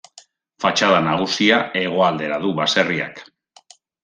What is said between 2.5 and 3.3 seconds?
baserriak.